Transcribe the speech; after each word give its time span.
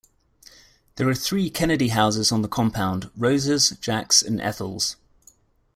There 0.95 1.07
are 1.09 1.13
three 1.13 1.51
Kennedy 1.51 1.89
houses 1.89 2.31
on 2.31 2.41
the 2.41 2.47
compound: 2.47 3.11
Rose's, 3.15 3.69
Jack's, 3.81 4.23
and 4.23 4.41
Ethel's. 4.41 4.95